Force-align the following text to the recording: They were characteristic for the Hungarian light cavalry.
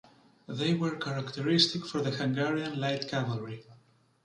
They 0.47 0.73
were 0.73 0.95
characteristic 0.95 1.85
for 1.85 2.01
the 2.01 2.09
Hungarian 2.09 2.79
light 2.79 3.07
cavalry. 3.07 3.63